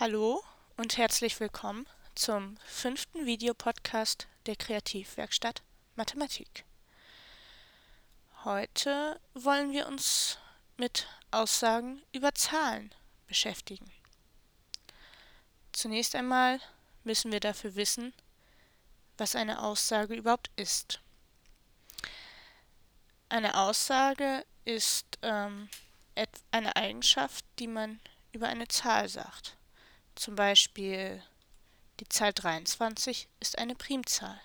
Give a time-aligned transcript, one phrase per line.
[0.00, 0.44] Hallo
[0.76, 5.60] und herzlich willkommen zum fünften Videopodcast der Kreativwerkstatt
[5.96, 6.64] Mathematik.
[8.44, 10.38] Heute wollen wir uns
[10.76, 12.94] mit Aussagen über Zahlen
[13.26, 13.90] beschäftigen.
[15.72, 16.60] Zunächst einmal
[17.02, 18.14] müssen wir dafür wissen,
[19.16, 21.00] was eine Aussage überhaupt ist.
[23.28, 25.68] Eine Aussage ist ähm,
[26.52, 27.98] eine Eigenschaft, die man
[28.30, 29.57] über eine Zahl sagt.
[30.18, 31.22] Zum Beispiel
[32.00, 34.40] die Zahl 23 ist eine Primzahl.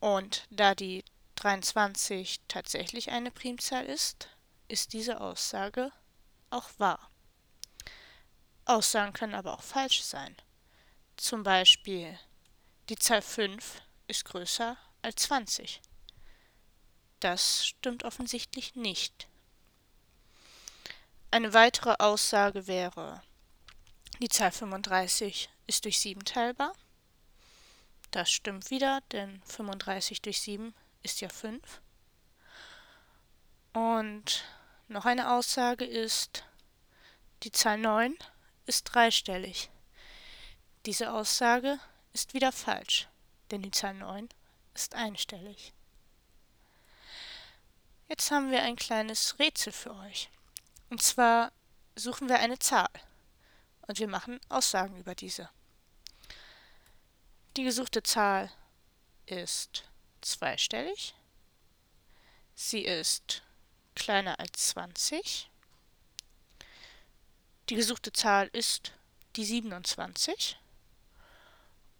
[0.00, 4.30] Und da die 23 tatsächlich eine Primzahl ist,
[4.68, 5.92] ist diese Aussage
[6.48, 7.10] auch wahr.
[8.64, 10.34] Aussagen können aber auch falsch sein.
[11.18, 12.18] Zum Beispiel
[12.88, 15.82] die Zahl 5 ist größer als 20.
[17.20, 19.28] Das stimmt offensichtlich nicht.
[21.30, 23.22] Eine weitere Aussage wäre
[24.20, 26.72] die Zahl 35 ist durch 7 teilbar.
[28.10, 31.80] Das stimmt wieder, denn 35 durch 7 ist ja 5.
[33.72, 34.44] Und
[34.86, 36.44] noch eine Aussage ist,
[37.42, 38.16] die Zahl 9
[38.66, 39.70] ist dreistellig.
[40.86, 41.78] Diese Aussage
[42.12, 43.08] ist wieder falsch,
[43.50, 44.28] denn die Zahl 9
[44.74, 45.72] ist einstellig.
[48.08, 50.30] Jetzt haben wir ein kleines Rätsel für euch.
[50.88, 51.50] Und zwar
[51.96, 52.88] suchen wir eine Zahl
[53.86, 55.50] und wir machen Aussagen über diese.
[57.56, 58.50] Die gesuchte Zahl
[59.26, 59.84] ist
[60.20, 61.14] zweistellig.
[62.54, 63.42] Sie ist
[63.94, 65.50] kleiner als 20.
[67.68, 68.92] Die gesuchte Zahl ist
[69.36, 70.58] die 27.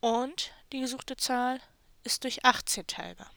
[0.01, 1.61] Und die gesuchte Zahl
[2.03, 3.31] ist durch 18 teilbar.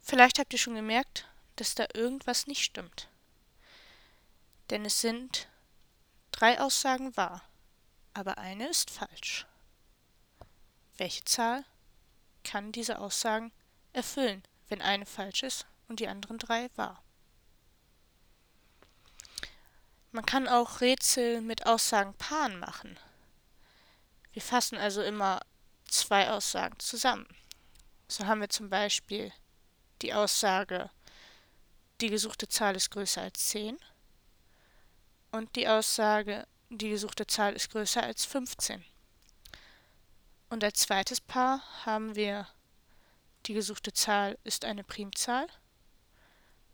[0.00, 3.08] Vielleicht habt ihr schon gemerkt, dass da irgendwas nicht stimmt.
[4.70, 5.48] Denn es sind
[6.38, 7.42] Drei Aussagen wahr,
[8.14, 9.44] aber eine ist falsch.
[10.96, 11.64] Welche Zahl
[12.44, 13.50] kann diese Aussagen
[13.92, 17.02] erfüllen, wenn eine falsch ist und die anderen drei wahr?
[20.12, 23.00] Man kann auch Rätsel mit Aussagenpaaren machen.
[24.30, 25.40] Wir fassen also immer
[25.86, 27.26] zwei Aussagen zusammen.
[28.06, 29.32] So haben wir zum Beispiel
[30.02, 30.88] die Aussage,
[32.00, 33.76] die gesuchte Zahl ist größer als 10
[35.30, 38.84] und die Aussage, die gesuchte Zahl ist größer als 15.
[40.50, 42.46] Und als zweites Paar haben wir
[43.46, 45.46] die gesuchte Zahl ist eine Primzahl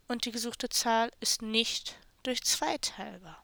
[0.09, 3.42] und die gesuchte Zahl ist nicht durch 2 teilbar.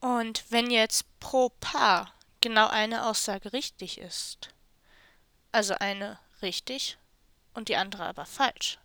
[0.00, 4.50] Und wenn jetzt pro Paar genau eine Aussage richtig ist,
[5.50, 6.98] also eine richtig
[7.54, 8.78] und die andere aber falsch,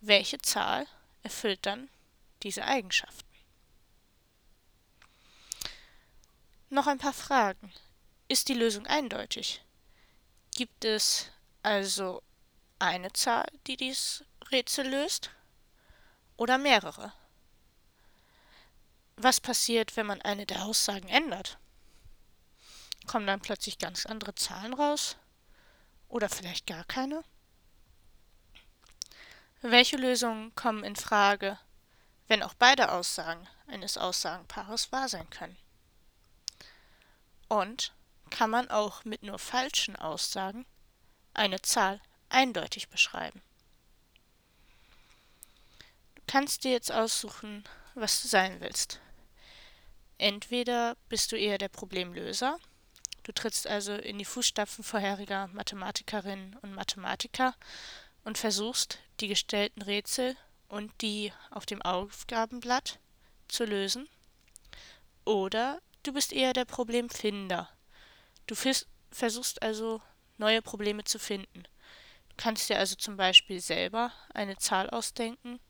[0.00, 0.86] welche Zahl
[1.22, 1.88] erfüllt dann
[2.42, 3.28] diese Eigenschaften.
[6.68, 7.72] Noch ein paar Fragen.
[8.28, 9.62] Ist die Lösung eindeutig?
[10.54, 11.30] Gibt es
[11.62, 12.22] also
[12.78, 15.30] eine Zahl, die dieses Rätsel löst?
[16.36, 17.12] Oder mehrere?
[19.16, 21.58] Was passiert, wenn man eine der Aussagen ändert?
[23.06, 25.16] Kommen dann plötzlich ganz andere Zahlen raus?
[26.08, 27.22] Oder vielleicht gar keine?
[29.60, 31.58] Welche Lösungen kommen in Frage,
[32.30, 35.56] wenn auch beide Aussagen eines Aussagenpaares wahr sein können.
[37.48, 37.92] Und
[38.30, 40.64] kann man auch mit nur falschen Aussagen
[41.34, 43.42] eine Zahl eindeutig beschreiben.
[46.14, 47.64] Du kannst dir jetzt aussuchen,
[47.94, 49.00] was du sein willst.
[50.16, 52.60] Entweder bist du eher der Problemlöser,
[53.24, 57.56] du trittst also in die Fußstapfen vorheriger Mathematikerinnen und Mathematiker
[58.22, 60.36] und versuchst, die gestellten Rätsel
[60.70, 63.00] und die auf dem Aufgabenblatt
[63.48, 64.08] zu lösen.
[65.24, 67.68] Oder du bist eher der Problemfinder.
[68.46, 70.00] Du versuchst also
[70.38, 71.64] neue Probleme zu finden.
[72.30, 75.60] Du kannst dir also zum Beispiel selber eine Zahl ausdenken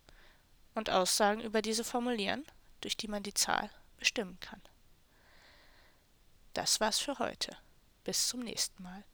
[0.75, 2.44] und Aussagen über diese formulieren,
[2.82, 4.62] durch die man die Zahl bestimmen kann.
[6.52, 7.56] Das war's für heute.
[8.05, 9.05] Bis zum nächsten Mal.